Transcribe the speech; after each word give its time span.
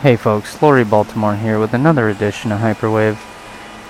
Hey 0.00 0.16
folks, 0.16 0.62
Lori 0.62 0.82
Baltimore 0.82 1.36
here 1.36 1.58
with 1.58 1.74
another 1.74 2.08
edition 2.08 2.52
of 2.52 2.60
Hyperwave. 2.60 3.18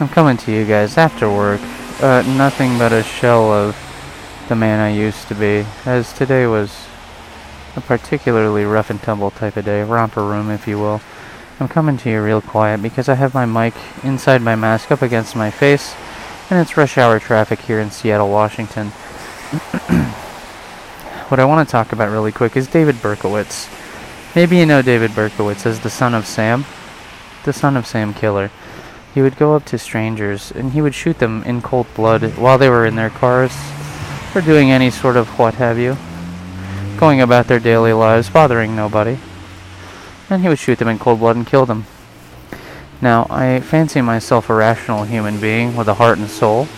I'm 0.01 0.09
coming 0.09 0.37
to 0.39 0.51
you 0.51 0.67
guys 0.67 0.99
after 0.99 1.31
work. 1.31 1.61
Uh, 2.03 2.23
nothing 2.37 2.77
but 2.79 2.93
a 2.93 3.05
shell 3.05 3.53
of 3.53 3.77
the 4.49 4.57
man 4.57 4.81
I 4.81 4.91
used 4.91 5.29
to 5.29 5.37
be, 5.37 5.65
as 5.87 6.12
today 6.12 6.49
was 6.49 6.88
a 7.77 7.81
particularly 7.81 8.65
rough 8.65 8.91
and 8.91 9.01
tumble 9.01 9.31
type 9.31 9.57
of 9.57 9.65
day, 9.65 9.85
romper 9.85 10.25
room 10.25 10.51
if 10.51 10.67
you 10.67 10.81
will. 10.81 11.01
I'm 11.61 11.68
coming 11.68 11.96
to 11.98 12.11
you 12.11 12.20
real 12.20 12.40
quiet 12.40 12.82
because 12.82 13.08
I 13.08 13.14
have 13.14 13.32
my 13.32 13.46
mic 13.46 13.74
inside 14.02 14.42
my 14.42 14.56
mask 14.56 14.90
up 14.90 15.02
against 15.02 15.36
my 15.36 15.52
face, 15.52 15.95
and 16.50 16.58
it's 16.58 16.77
rush 16.77 16.98
hour 16.98 17.20
traffic 17.20 17.61
here 17.61 17.79
in 17.79 17.92
Seattle, 17.92 18.30
Washington. 18.30 18.88
what 21.29 21.38
I 21.38 21.45
want 21.45 21.68
to 21.68 21.70
talk 21.70 21.92
about 21.92 22.11
really 22.11 22.32
quick 22.32 22.56
is 22.56 22.66
David 22.66 22.96
Berkowitz. 22.96 23.80
Maybe 24.33 24.59
you 24.59 24.67
know 24.67 24.81
David 24.81 25.11
Berkowitz 25.11 25.67
as 25.67 25.81
the 25.81 25.91
son 25.91 26.15
of 26.15 26.25
Sam, 26.25 26.65
the 27.43 27.52
son 27.52 27.77
of 27.77 27.84
Sam 27.84 28.15
Killer. 28.15 28.52
He 29.12 29.23
would 29.23 29.37
go 29.37 29.57
up 29.57 29.65
to 29.66 29.79
strangers 29.79 30.52
and 30.52 30.71
he 30.71 30.80
would 30.80 30.95
shoot 30.95 31.19
them 31.19 31.43
in 31.43 31.62
cold 31.62 31.93
blood 31.95 32.23
while 32.37 32.57
they 32.57 32.69
were 32.69 32.87
in 32.87 32.95
their 32.95 33.11
cars 33.11 33.52
or 34.33 34.41
doing 34.41 34.71
any 34.71 34.88
sort 34.88 35.16
of 35.16 35.37
what 35.37 35.55
have 35.55 35.80
you, 35.80 35.97
going 36.97 37.21
about 37.21 37.48
their 37.48 37.59
daily 37.59 37.93
lives, 37.93 38.30
bothering 38.30 38.77
nobody. 38.77 39.19
And 40.30 40.43
he 40.43 40.49
would 40.49 40.60
shoot 40.60 40.79
them 40.79 40.87
in 40.87 41.01
cold 41.01 41.19
blood 41.19 41.35
and 41.35 41.45
kill 41.45 41.66
them. 41.66 41.87
Now, 43.02 43.27
I 43.29 43.59
fancy 43.59 44.01
myself 44.01 44.49
a 44.49 44.55
rational 44.55 45.02
human 45.02 45.41
being 45.41 45.77
with 45.77 45.88
a 45.88 45.95
heart 45.95 46.19
and 46.19 46.30
soul. 46.30 46.69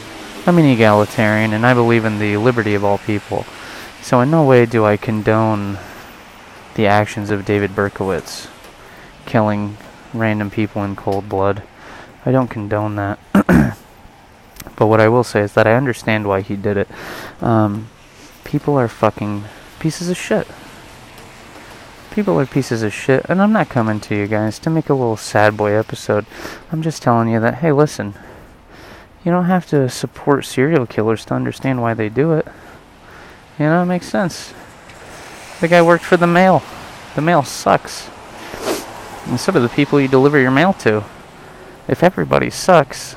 I'm 0.47 0.57
an 0.57 0.65
egalitarian 0.65 1.53
and 1.53 1.67
I 1.67 1.75
believe 1.75 2.07
in 2.07 2.19
the 2.19 2.39
liberty 2.39 2.75
of 2.75 2.83
all 2.83 2.97
people. 2.97 3.45
So 4.01 4.23
in 4.23 4.31
no 4.31 4.43
way 4.43 4.65
do 4.65 4.87
I 4.87 4.97
condone 4.97 5.77
the 6.75 6.87
actions 6.87 7.31
of 7.31 7.45
David 7.45 7.71
Berkowitz, 7.73 8.49
killing 9.27 9.77
random 10.15 10.51
people 10.51 10.85
in 10.85 10.97
cold 10.97 11.29
blood. 11.29 11.63
I 12.25 12.33
don't 12.33 12.49
condone 12.49 12.97
that. 12.97 13.19
but 13.33 14.87
what 14.87 15.01
I 15.01 15.09
will 15.09 15.25
say 15.25 15.41
is 15.41 15.55
that 15.55 15.67
I 15.67 15.75
understand 15.75 16.27
why 16.27 16.41
he 16.41 16.57
did 16.57 16.77
it. 16.77 16.89
Um, 17.41 17.89
people 18.45 18.77
are 18.77 18.89
fucking 18.89 19.45
pieces 19.79 20.09
of 20.09 20.17
shit. 20.17 20.47
People 22.13 22.39
are 22.39 22.47
pieces 22.47 22.83
of 22.83 22.93
shit, 22.93 23.25
and 23.29 23.41
I'm 23.41 23.53
not 23.53 23.71
coming 23.71 23.99
to 24.01 24.15
you 24.15 24.27
guys 24.27 24.59
to 24.61 24.71
make 24.71 24.91
a 24.91 24.95
little 24.95 25.17
sad 25.17 25.57
boy 25.57 25.73
episode. 25.73 26.27
I'm 26.71 26.83
just 26.83 27.03
telling 27.03 27.29
you 27.29 27.41
that, 27.41 27.57
hey, 27.57 27.73
listen, 27.73 28.15
you 29.25 29.33
don't 29.33 29.47
have 29.47 29.67
to 29.69 29.89
support 29.89 30.45
serial 30.45 30.87
killers 30.87 31.25
to 31.27 31.35
understand 31.35 31.81
why 31.81 31.95
they 31.95 32.09
do 32.09 32.33
it. 32.33 32.47
You 33.59 33.67
know, 33.67 33.83
it 33.83 33.87
makes 33.87 34.07
sense. 34.07 34.53
The 35.63 35.69
guy 35.69 35.81
worked 35.81 36.03
for 36.03 36.17
the 36.17 36.27
mail. 36.27 36.61
The 37.15 37.21
mail 37.21 37.45
sucks. 37.45 38.11
And 39.27 39.39
so 39.39 39.53
do 39.53 39.61
the 39.61 39.69
people 39.69 40.01
you 40.01 40.09
deliver 40.09 40.37
your 40.41 40.51
mail 40.51 40.73
to. 40.81 41.05
If 41.87 42.03
everybody 42.03 42.51
sucks, 42.51 43.15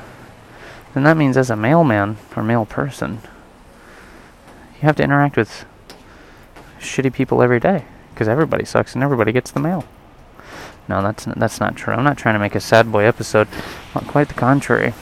then 0.94 1.02
that 1.02 1.16
means 1.16 1.36
as 1.36 1.50
a 1.50 1.56
mailman 1.56 2.18
or 2.36 2.44
mail 2.44 2.64
person, 2.64 3.18
you 4.76 4.82
have 4.82 4.94
to 4.94 5.02
interact 5.02 5.36
with 5.36 5.64
shitty 6.78 7.12
people 7.12 7.42
every 7.42 7.58
day 7.58 7.84
because 8.14 8.28
everybody 8.28 8.64
sucks 8.64 8.94
and 8.94 9.02
everybody 9.02 9.32
gets 9.32 9.50
the 9.50 9.58
mail. 9.58 9.84
No, 10.88 11.02
that's 11.02 11.26
not, 11.26 11.40
that's 11.40 11.58
not 11.58 11.74
true. 11.74 11.94
I'm 11.94 12.04
not 12.04 12.16
trying 12.16 12.36
to 12.36 12.38
make 12.38 12.54
a 12.54 12.60
sad 12.60 12.92
boy 12.92 13.06
episode. 13.06 13.48
quite 13.92 14.28
the 14.28 14.34
contrary. 14.34 14.94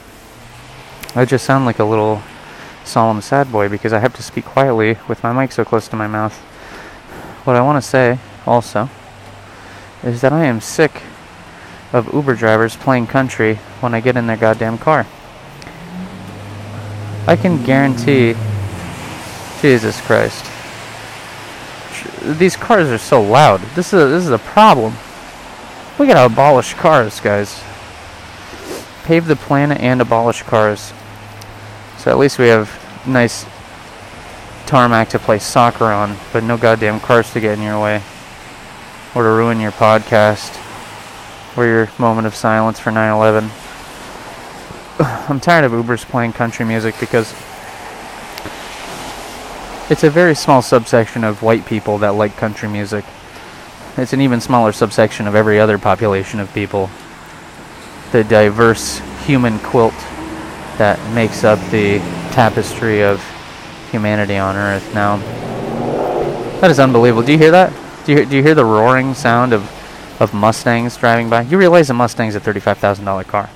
I 1.14 1.26
just 1.26 1.44
sound 1.44 1.66
like 1.66 1.78
a 1.78 1.84
little 1.84 2.22
solemn 2.84 3.20
sad 3.20 3.52
boy 3.52 3.68
because 3.68 3.92
I 3.92 3.98
have 3.98 4.14
to 4.14 4.22
speak 4.22 4.46
quietly 4.46 4.96
with 5.08 5.22
my 5.22 5.34
mic 5.34 5.52
so 5.52 5.62
close 5.62 5.88
to 5.88 5.96
my 5.96 6.06
mouth. 6.06 6.42
What 7.44 7.56
I 7.56 7.60
want 7.60 7.82
to 7.82 7.88
say, 7.88 8.18
also, 8.46 8.88
is 10.02 10.20
that 10.22 10.32
I 10.32 10.44
am 10.44 10.60
sick 10.60 11.02
of 11.92 12.12
Uber 12.12 12.34
drivers 12.34 12.76
playing 12.76 13.06
country 13.06 13.56
when 13.80 13.94
I 13.94 14.00
get 14.00 14.16
in 14.16 14.26
their 14.26 14.36
goddamn 14.36 14.78
car. 14.78 15.06
I 17.26 17.36
can 17.36 17.62
guarantee. 17.64 18.34
Jesus 19.60 19.98
Christ. 20.02 20.44
These 22.38 22.54
cars 22.56 22.88
are 22.88 22.98
so 22.98 23.22
loud. 23.22 23.60
This 23.74 23.94
is 23.94 24.02
a, 24.02 24.06
this 24.08 24.24
is 24.24 24.30
a 24.30 24.38
problem. 24.38 24.92
We 25.98 26.06
gotta 26.06 26.26
abolish 26.26 26.74
cars, 26.74 27.18
guys. 27.20 27.62
Pave 29.04 29.26
the 29.26 29.36
planet 29.36 29.80
and 29.80 30.02
abolish 30.02 30.42
cars. 30.42 30.92
So 31.96 32.10
at 32.10 32.18
least 32.18 32.38
we 32.38 32.48
have 32.48 32.68
nice 33.06 33.46
tarmac 34.66 35.10
to 35.10 35.18
play 35.18 35.38
soccer 35.38 35.84
on, 35.84 36.16
but 36.32 36.42
no 36.44 36.56
goddamn 36.56 37.00
cars 37.00 37.32
to 37.32 37.40
get 37.40 37.58
in 37.58 37.64
your 37.64 37.80
way. 37.80 38.02
Or 39.14 39.22
to 39.22 39.28
ruin 39.28 39.60
your 39.60 39.72
podcast. 39.72 40.60
Or 41.56 41.66
your 41.66 41.88
moment 41.98 42.26
of 42.26 42.34
silence 42.34 42.78
for 42.80 42.90
9 42.90 43.12
11. 43.12 43.44
I'm 45.28 45.40
tired 45.40 45.64
of 45.64 45.72
Ubers 45.72 46.04
playing 46.04 46.32
country 46.32 46.64
music 46.64 46.94
because 46.98 47.32
it's 49.90 50.02
a 50.02 50.10
very 50.10 50.34
small 50.34 50.62
subsection 50.62 51.24
of 51.24 51.42
white 51.42 51.66
people 51.66 51.98
that 51.98 52.14
like 52.14 52.36
country 52.36 52.68
music. 52.68 53.04
It's 53.96 54.12
an 54.12 54.20
even 54.20 54.40
smaller 54.40 54.72
subsection 54.72 55.26
of 55.26 55.34
every 55.34 55.60
other 55.60 55.78
population 55.78 56.40
of 56.40 56.52
people. 56.52 56.90
The 58.12 58.24
diverse 58.24 59.00
human 59.24 59.58
quilt 59.60 59.94
that 60.78 60.98
makes 61.14 61.44
up 61.44 61.60
the 61.70 61.98
tapestry 62.32 63.02
of 63.04 63.22
humanity 63.94 64.36
on 64.36 64.56
Earth. 64.56 64.92
Now, 64.92 65.18
that 66.60 66.68
is 66.68 66.80
unbelievable. 66.80 67.22
Do 67.22 67.30
you 67.30 67.38
hear 67.38 67.52
that? 67.52 67.72
Do 68.04 68.12
you, 68.12 68.26
do 68.26 68.36
you 68.36 68.42
hear 68.42 68.56
the 68.56 68.64
roaring 68.64 69.14
sound 69.14 69.52
of, 69.52 69.62
of 70.20 70.34
Mustangs 70.34 70.96
driving 70.96 71.30
by? 71.30 71.42
You 71.42 71.56
realize 71.58 71.90
a 71.90 71.94
Mustang's 71.94 72.34
a 72.34 72.40
$35,000 72.40 73.26
car. 73.28 73.48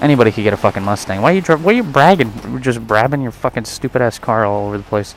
Anybody 0.00 0.32
could 0.32 0.42
get 0.42 0.52
a 0.52 0.56
fucking 0.56 0.82
Mustang. 0.82 1.22
Why 1.22 1.30
are 1.30 1.34
you 1.36 1.40
dri- 1.40 1.56
why 1.56 1.72
are 1.72 1.76
you 1.76 1.84
bragging? 1.84 2.60
Just 2.60 2.84
bragging 2.86 3.22
your 3.22 3.30
fucking 3.30 3.64
stupid 3.64 4.02
ass 4.02 4.18
car 4.18 4.44
all 4.44 4.66
over 4.66 4.76
the 4.76 4.84
place. 4.84 5.14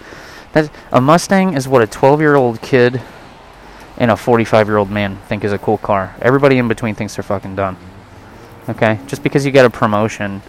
That 0.54 0.72
a 0.92 1.02
Mustang 1.02 1.56
is 1.56 1.68
what 1.68 1.82
a 1.82 1.88
12 1.88 2.22
year 2.22 2.36
old 2.36 2.62
kid 2.62 3.02
and 3.98 4.12
a 4.12 4.16
45 4.16 4.68
year 4.68 4.78
old 4.78 4.92
man 4.92 5.18
think 5.28 5.44
is 5.44 5.52
a 5.52 5.58
cool 5.58 5.80
car. 5.80 6.16
Everybody 6.22 6.60
in 6.60 6.68
between 6.68 6.94
thinks 6.94 7.16
they're 7.16 7.24
fucking 7.24 7.56
done. 7.56 7.78
Okay, 8.70 9.00
just 9.08 9.24
because 9.24 9.44
you 9.46 9.52
get 9.52 9.66
a 9.66 9.70
promotion 9.70 10.44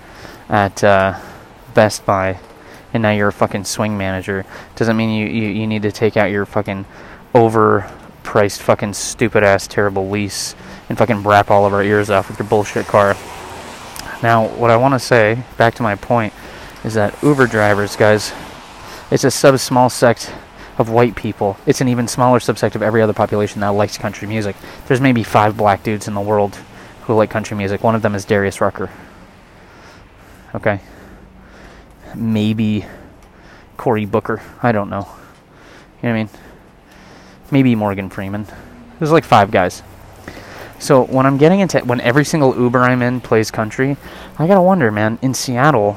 at 0.51 0.85
uh, 0.85 1.19
Best 1.75 2.05
Buy 2.05 2.39
and 2.93 3.03
now 3.03 3.11
you're 3.11 3.29
a 3.29 3.33
fucking 3.33 3.65
swing 3.65 3.97
manager 3.97 4.45
doesn't 4.77 4.97
mean 4.97 5.11
you, 5.11 5.27
you, 5.27 5.49
you 5.49 5.67
need 5.67 5.83
to 5.83 5.93
take 5.93 6.17
out 6.17 6.31
your 6.31 6.47
fucking 6.47 6.85
overpriced 7.35 8.59
fucking 8.59 8.95
stupid 8.95 9.43
ass 9.43 9.67
terrible 9.67 10.09
lease 10.09 10.55
and 10.89 10.99
fucking 10.99 11.23
wrap 11.23 11.51
all 11.51 11.67
of 11.67 11.73
our 11.73 11.83
ears 11.83 12.11
off 12.11 12.29
with 12.29 12.39
your 12.39 12.49
bullshit 12.49 12.87
car. 12.87 13.15
Now, 14.23 14.49
what 14.49 14.71
I 14.71 14.77
want 14.77 14.95
to 14.95 14.99
say, 14.99 15.43
back 15.57 15.75
to 15.77 15.83
my 15.83 15.95
point, 15.95 16.35
is 16.85 16.95
that 16.95 17.17
Uber 17.23 17.47
drivers, 17.47 17.97
guys, 17.97 18.33
it's 19.11 19.25
a 19.25 19.31
sub 19.31 19.59
small 19.59 19.89
sect 19.89 20.33
of 20.79 20.91
white 20.91 21.15
people. 21.15 21.57
It's 21.67 21.81
an 21.81 21.89
even 21.89 22.09
smaller 22.09 22.39
subsect 22.39 22.75
of 22.75 22.83
every 22.83 23.03
other 23.03 23.13
population 23.13 23.61
that 23.61 23.69
likes 23.69 23.99
country 23.99 24.27
music. 24.27 24.57
There's 24.87 25.01
maybe 25.01 25.23
five 25.23 25.57
black 25.57 25.83
dudes 25.83 26.09
in 26.09 26.15
the 26.15 26.21
world 26.21 26.57
who 27.03 27.15
like 27.15 27.31
country 27.31 27.57
music. 27.57 27.83
One 27.83 27.95
of 27.95 28.03
them 28.03 28.15
is 28.15 28.25
Darius 28.25 28.61
Rucker. 28.61 28.91
Okay? 30.55 30.81
Maybe 32.15 32.87
Cory 33.77 34.05
Booker. 34.05 34.43
I 34.63 34.73
don't 34.73 34.91
know. 34.91 35.09
You 36.03 36.09
know 36.09 36.11
what 36.11 36.11
I 36.11 36.13
mean? 36.13 36.29
Maybe 37.51 37.75
Morgan 37.75 38.11
Freeman. 38.11 38.47
There's 38.99 39.13
like 39.13 39.25
five 39.25 39.51
guys. 39.51 39.83
So 40.79 41.05
when 41.05 41.27
I'm 41.27 41.37
getting 41.37 41.61
into 41.61 41.79
when 41.81 42.01
every 42.01 42.25
single 42.25 42.57
Uber 42.57 42.81
I'm 42.81 43.03
in 43.03 43.21
plays 43.21 43.51
country, 43.51 43.97
I 44.39 44.47
gotta 44.47 44.63
wonder, 44.63 44.91
man. 44.91 45.19
In 45.21 45.35
Seattle, 45.35 45.95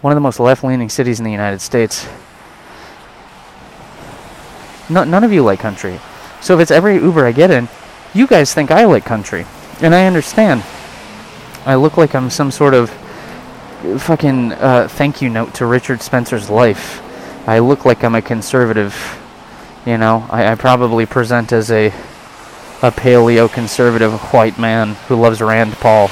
one 0.00 0.12
of 0.12 0.16
the 0.16 0.20
most 0.20 0.40
left-leaning 0.40 0.88
cities 0.88 1.18
in 1.18 1.24
the 1.24 1.30
United 1.30 1.60
States, 1.60 2.08
no, 4.88 5.04
none 5.04 5.24
of 5.24 5.32
you 5.32 5.42
like 5.42 5.60
country. 5.60 6.00
So 6.40 6.54
if 6.54 6.60
it's 6.60 6.70
every 6.70 6.94
Uber 6.94 7.26
I 7.26 7.32
get 7.32 7.50
in, 7.50 7.68
you 8.14 8.26
guys 8.26 8.54
think 8.54 8.70
I 8.70 8.84
like 8.86 9.04
country, 9.04 9.44
and 9.82 9.94
I 9.94 10.06
understand. 10.06 10.64
I 11.66 11.74
look 11.74 11.98
like 11.98 12.14
I'm 12.14 12.30
some 12.30 12.50
sort 12.50 12.72
of 12.72 12.90
fucking 13.98 14.52
uh, 14.52 14.88
thank 14.88 15.22
you 15.22 15.30
note 15.30 15.54
to 15.54 15.66
Richard 15.66 16.02
Spencer's 16.02 16.50
life. 16.50 17.02
I 17.48 17.60
look 17.60 17.84
like 17.84 18.02
I'm 18.04 18.14
a 18.14 18.22
conservative. 18.22 18.94
You 19.86 19.96
know, 19.98 20.26
I, 20.30 20.52
I 20.52 20.54
probably 20.56 21.06
present 21.06 21.52
as 21.52 21.70
a 21.70 21.92
a 22.80 22.92
paleo 22.92 23.52
conservative 23.52 24.12
white 24.32 24.58
man 24.58 24.94
who 25.08 25.16
loves 25.16 25.40
Rand 25.40 25.72
Paul. 25.74 26.10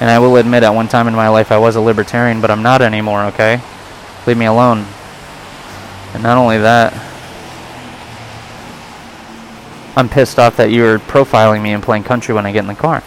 And 0.00 0.10
I 0.10 0.18
will 0.18 0.36
admit, 0.36 0.62
at 0.62 0.70
one 0.70 0.88
time 0.88 1.08
in 1.08 1.14
my 1.14 1.28
life, 1.28 1.52
I 1.52 1.58
was 1.58 1.76
a 1.76 1.80
libertarian, 1.80 2.40
but 2.40 2.50
I'm 2.50 2.62
not 2.62 2.82
anymore. 2.82 3.24
Okay, 3.26 3.60
leave 4.26 4.36
me 4.36 4.46
alone. 4.46 4.86
And 6.14 6.22
not 6.22 6.36
only 6.36 6.58
that, 6.58 6.92
I'm 9.96 10.08
pissed 10.08 10.38
off 10.38 10.56
that 10.56 10.70
you're 10.70 10.98
profiling 10.98 11.62
me 11.62 11.72
and 11.72 11.82
playing 11.82 12.04
country 12.04 12.34
when 12.34 12.46
I 12.46 12.52
get 12.52 12.60
in 12.60 12.66
the 12.66 12.74
car. 12.74 13.02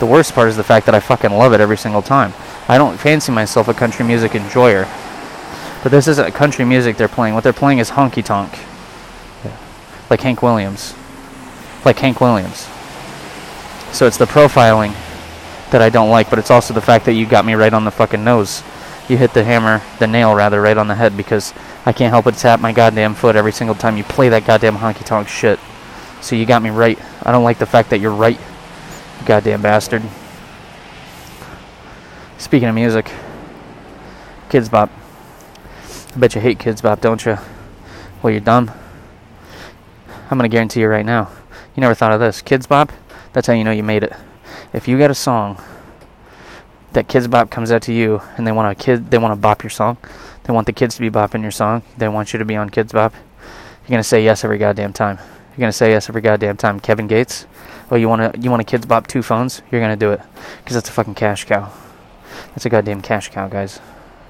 The 0.00 0.06
worst 0.06 0.34
part 0.34 0.48
is 0.48 0.56
the 0.56 0.64
fact 0.64 0.86
that 0.86 0.94
I 0.94 1.00
fucking 1.00 1.30
love 1.30 1.52
it 1.52 1.60
every 1.60 1.76
single 1.76 2.02
time. 2.02 2.32
I 2.70 2.78
don't 2.78 3.00
fancy 3.00 3.32
myself 3.32 3.66
a 3.66 3.74
country 3.74 4.06
music 4.06 4.36
enjoyer. 4.36 4.86
But 5.82 5.90
this 5.90 6.06
isn't 6.06 6.32
country 6.34 6.64
music 6.64 6.96
they're 6.96 7.08
playing. 7.08 7.34
What 7.34 7.42
they're 7.42 7.52
playing 7.52 7.80
is 7.80 7.90
honky 7.90 8.24
tonk. 8.24 8.56
Yeah. 9.44 9.56
Like 10.08 10.20
Hank 10.20 10.40
Williams. 10.40 10.94
Like 11.84 11.98
Hank 11.98 12.20
Williams. 12.20 12.68
So 13.90 14.06
it's 14.06 14.18
the 14.18 14.26
profiling 14.26 14.94
that 15.72 15.82
I 15.82 15.88
don't 15.88 16.10
like, 16.10 16.30
but 16.30 16.38
it's 16.38 16.52
also 16.52 16.72
the 16.72 16.80
fact 16.80 17.06
that 17.06 17.14
you 17.14 17.26
got 17.26 17.44
me 17.44 17.54
right 17.54 17.74
on 17.74 17.84
the 17.84 17.90
fucking 17.90 18.22
nose. 18.22 18.62
You 19.08 19.16
hit 19.16 19.34
the 19.34 19.42
hammer, 19.42 19.82
the 19.98 20.06
nail 20.06 20.32
rather, 20.32 20.62
right 20.62 20.78
on 20.78 20.86
the 20.86 20.94
head 20.94 21.16
because 21.16 21.52
I 21.84 21.92
can't 21.92 22.12
help 22.12 22.26
but 22.26 22.36
tap 22.36 22.60
my 22.60 22.70
goddamn 22.70 23.16
foot 23.16 23.34
every 23.34 23.50
single 23.50 23.74
time 23.74 23.96
you 23.96 24.04
play 24.04 24.28
that 24.28 24.46
goddamn 24.46 24.76
honky 24.76 25.04
tonk 25.04 25.26
shit. 25.26 25.58
So 26.20 26.36
you 26.36 26.46
got 26.46 26.62
me 26.62 26.70
right. 26.70 27.00
I 27.24 27.32
don't 27.32 27.42
like 27.42 27.58
the 27.58 27.66
fact 27.66 27.90
that 27.90 27.98
you're 27.98 28.14
right, 28.14 28.38
you 28.38 29.26
goddamn 29.26 29.60
bastard. 29.60 30.04
Speaking 32.40 32.70
of 32.70 32.74
music, 32.74 33.12
Kidz 34.48 34.70
Bop. 34.70 34.90
I 36.14 36.18
bet 36.18 36.34
you 36.34 36.40
hate 36.40 36.58
Kidz 36.58 36.82
Bop, 36.82 37.02
don't 37.02 37.24
you? 37.26 37.36
Well, 38.22 38.30
you're 38.30 38.40
dumb. 38.40 38.70
I'm 40.30 40.38
gonna 40.38 40.48
guarantee 40.48 40.80
you 40.80 40.88
right 40.88 41.04
now. 41.04 41.30
You 41.76 41.82
never 41.82 41.94
thought 41.94 42.12
of 42.12 42.18
this. 42.18 42.40
Kidz 42.40 42.66
Bop, 42.66 42.92
that's 43.34 43.46
how 43.46 43.52
you 43.52 43.62
know 43.62 43.70
you 43.70 43.82
made 43.82 44.02
it. 44.02 44.14
If 44.72 44.88
you 44.88 44.98
got 44.98 45.10
a 45.10 45.14
song 45.14 45.62
that 46.94 47.08
Kidz 47.08 47.30
Bop 47.30 47.50
comes 47.50 47.70
out 47.70 47.82
to 47.82 47.92
you 47.92 48.22
and 48.38 48.46
they 48.46 48.52
want 48.52 48.72
a 48.72 48.74
kid 48.74 49.10
they 49.10 49.18
want 49.18 49.32
to 49.32 49.36
bop 49.36 49.62
your 49.62 49.70
song, 49.70 49.98
they 50.44 50.52
want 50.54 50.66
the 50.66 50.72
kids 50.72 50.94
to 50.94 51.02
be 51.02 51.10
bopping 51.10 51.42
your 51.42 51.50
song, 51.50 51.82
they 51.98 52.08
want 52.08 52.32
you 52.32 52.38
to 52.38 52.46
be 52.46 52.56
on 52.56 52.70
Kidz 52.70 52.94
Bop, 52.94 53.12
you're 53.82 53.90
gonna 53.90 54.02
say 54.02 54.24
yes 54.24 54.44
every 54.44 54.56
goddamn 54.56 54.94
time. 54.94 55.18
You're 55.50 55.64
gonna 55.64 55.72
say 55.72 55.90
yes 55.90 56.08
every 56.08 56.22
goddamn 56.22 56.56
time. 56.56 56.80
Kevin 56.80 57.06
Gates, 57.06 57.44
oh 57.90 57.96
you 57.96 58.08
wanna 58.08 58.32
you 58.40 58.50
wanna 58.50 58.64
Kidz 58.64 58.88
Bop 58.88 59.06
two 59.06 59.22
phones? 59.22 59.60
You're 59.70 59.82
gonna 59.82 59.94
do 59.94 60.12
it 60.12 60.22
because 60.64 60.74
that's 60.74 60.88
a 60.88 60.92
fucking 60.92 61.16
cash 61.16 61.44
cow. 61.44 61.70
That's 62.48 62.66
a 62.66 62.70
goddamn 62.70 63.02
cash 63.02 63.30
cow, 63.30 63.48
guys. 63.48 63.80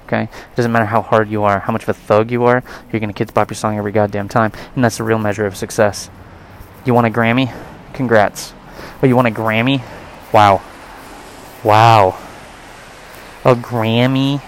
Okay? 0.07 0.23
It 0.23 0.55
doesn't 0.55 0.71
matter 0.71 0.85
how 0.85 1.01
hard 1.01 1.29
you 1.29 1.43
are, 1.43 1.59
how 1.59 1.73
much 1.73 1.83
of 1.83 1.89
a 1.89 1.93
thug 1.93 2.31
you 2.31 2.43
are, 2.45 2.63
you're 2.91 2.99
gonna 2.99 3.13
Kidz 3.13 3.33
Bop 3.33 3.49
your 3.49 3.55
song 3.55 3.77
every 3.77 3.91
goddamn 3.91 4.29
time, 4.29 4.51
and 4.75 4.83
that's 4.83 4.97
the 4.97 5.03
real 5.03 5.19
measure 5.19 5.45
of 5.45 5.55
success. 5.55 6.09
You 6.85 6.93
want 6.93 7.07
a 7.07 7.09
Grammy? 7.09 7.53
Congrats. 7.93 8.53
Oh, 9.01 9.07
you 9.07 9.15
want 9.15 9.27
a 9.27 9.31
Grammy? 9.31 9.81
Wow. 10.33 10.61
Wow. 11.63 12.17
A 13.45 13.55
Grammy? 13.55 14.41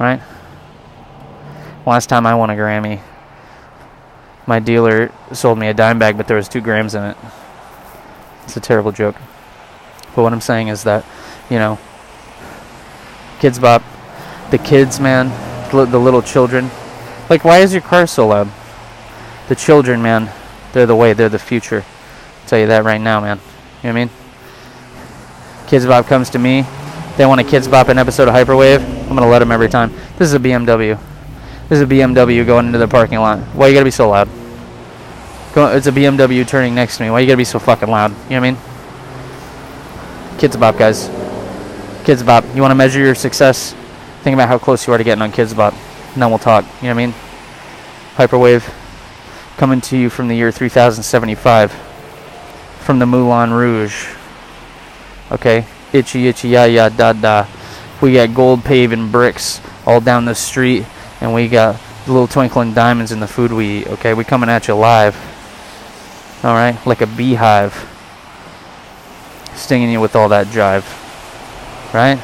Right? 0.00 0.20
Last 1.86 2.08
time 2.08 2.26
I 2.26 2.34
won 2.34 2.50
a 2.50 2.54
Grammy, 2.54 3.00
my 4.48 4.60
dealer 4.60 5.12
sold 5.34 5.58
me 5.58 5.68
a 5.68 5.74
dime 5.74 5.98
bag, 5.98 6.16
but 6.16 6.26
there 6.26 6.36
was 6.38 6.48
two 6.48 6.62
grams 6.62 6.94
in 6.94 7.04
it. 7.04 7.16
It's 8.44 8.56
a 8.56 8.60
terrible 8.60 8.92
joke. 8.92 9.14
But 10.16 10.22
what 10.22 10.32
I'm 10.32 10.40
saying 10.40 10.68
is 10.68 10.84
that, 10.84 11.04
you 11.50 11.58
know, 11.58 11.78
Kidz 13.38 13.60
Bop, 13.60 13.82
the 14.50 14.58
kids, 14.58 14.98
man, 15.00 15.28
the 15.70 15.98
little 15.98 16.22
children. 16.22 16.70
Like, 17.30 17.44
why 17.44 17.58
is 17.58 17.72
your 17.72 17.82
car 17.82 18.06
so 18.06 18.28
loud? 18.28 18.50
The 19.48 19.54
children, 19.54 20.02
man, 20.02 20.30
they're 20.72 20.86
the 20.86 20.96
way, 20.96 21.12
they're 21.12 21.28
the 21.28 21.38
future. 21.38 21.84
I'll 21.84 22.48
tell 22.48 22.58
you 22.58 22.66
that 22.66 22.84
right 22.84 23.00
now, 23.00 23.20
man. 23.20 23.38
You 23.82 23.92
know 23.92 23.94
what 23.94 24.00
I 24.00 24.04
mean? 24.04 24.10
Kidz 25.66 25.86
Bop 25.86 26.06
comes 26.06 26.30
to 26.30 26.38
me. 26.38 26.64
They 27.16 27.26
want 27.26 27.40
a 27.40 27.44
Kidz 27.44 27.70
Bop 27.70 27.88
an 27.88 27.98
episode 27.98 28.28
of 28.28 28.34
Hyperwave. 28.34 28.80
I'm 28.80 29.16
gonna 29.16 29.28
let 29.28 29.40
them 29.40 29.52
every 29.52 29.68
time. 29.68 29.92
This 30.16 30.28
is 30.28 30.34
a 30.34 30.38
BMW. 30.38 30.98
This 31.68 31.76
is 31.78 31.82
a 31.82 31.86
BMW 31.86 32.46
going 32.46 32.66
into 32.66 32.78
the 32.78 32.88
parking 32.88 33.18
lot. 33.18 33.40
Why 33.54 33.68
you 33.68 33.74
gotta 33.74 33.84
be 33.84 33.90
so 33.90 34.08
loud? 34.08 34.28
It's 35.54 35.86
a 35.86 35.92
BMW 35.92 36.46
turning 36.46 36.74
next 36.74 36.98
to 36.98 37.02
me. 37.02 37.10
Why 37.10 37.20
you 37.20 37.26
gotta 37.26 37.36
be 37.36 37.44
so 37.44 37.58
fucking 37.58 37.88
loud? 37.88 38.12
You 38.30 38.40
know 38.40 38.40
what 38.40 38.46
I 38.46 38.50
mean? 38.52 38.56
Kidz 40.38 40.58
Bop, 40.58 40.78
guys. 40.78 41.10
Kidz 42.08 42.24
Bop. 42.24 42.42
You 42.54 42.62
want 42.62 42.70
to 42.70 42.74
measure 42.74 43.00
your 43.00 43.14
success? 43.14 43.74
Think 44.22 44.32
about 44.32 44.48
how 44.48 44.56
close 44.56 44.86
you 44.86 44.94
are 44.94 44.96
to 44.96 45.04
getting 45.04 45.20
on 45.20 45.30
Kidz 45.30 45.54
Bop. 45.54 45.74
And 46.14 46.22
then 46.22 46.30
we'll 46.30 46.38
talk. 46.38 46.64
You 46.80 46.88
know 46.88 46.94
what 46.94 47.02
I 47.02 47.06
mean? 47.06 47.14
Hyperwave 48.14 48.74
coming 49.58 49.82
to 49.82 49.98
you 49.98 50.08
from 50.08 50.26
the 50.28 50.34
year 50.34 50.50
3075 50.50 51.70
from 52.80 52.98
the 52.98 53.04
Moulin 53.04 53.52
Rouge. 53.52 54.08
Okay? 55.30 55.66
Itchy, 55.92 56.28
itchy, 56.28 56.48
ya, 56.48 56.64
ya, 56.64 56.88
da, 56.88 57.12
da. 57.12 57.46
We 58.00 58.14
got 58.14 58.34
gold 58.34 58.64
paving 58.64 59.10
bricks 59.10 59.60
all 59.84 60.00
down 60.00 60.24
the 60.24 60.34
street, 60.34 60.86
and 61.20 61.34
we 61.34 61.46
got 61.46 61.78
little 62.06 62.26
twinkling 62.26 62.72
diamonds 62.72 63.12
in 63.12 63.20
the 63.20 63.28
food 63.28 63.52
we 63.52 63.80
eat. 63.80 63.86
Okay? 63.86 64.14
We 64.14 64.24
coming 64.24 64.48
at 64.48 64.66
you 64.66 64.76
live. 64.76 65.14
Alright? 66.42 66.86
Like 66.86 67.02
a 67.02 67.06
beehive. 67.06 67.74
Stinging 69.54 69.90
you 69.90 70.00
with 70.00 70.16
all 70.16 70.30
that 70.30 70.46
jive. 70.46 71.04
Right? 71.92 72.20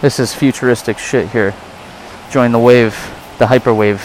This 0.00 0.18
is 0.18 0.34
futuristic 0.34 0.98
shit 0.98 1.28
here. 1.28 1.54
Join 2.30 2.52
the 2.52 2.58
wave, 2.58 2.94
the 3.38 3.46
hyperwave. 3.46 4.02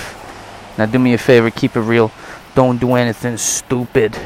Now 0.78 0.86
do 0.86 1.00
me 1.00 1.14
a 1.14 1.18
favor, 1.18 1.50
keep 1.50 1.76
it 1.76 1.82
real. 1.82 2.12
Don't 2.56 2.80
do 2.80 2.94
anything 2.94 3.38
stupid. 3.38 4.18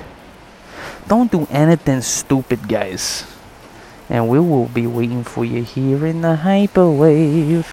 Don't 1.08 1.32
do 1.32 1.48
anything 1.50 2.02
stupid, 2.02 2.68
guys. 2.68 3.26
And 4.10 4.28
we 4.30 4.40
will 4.40 4.68
be 4.68 4.88
waiting 4.88 5.24
for 5.24 5.44
you 5.44 5.64
here 5.64 6.06
in 6.06 6.22
the 6.22 6.40
hyperwave. 6.44 7.66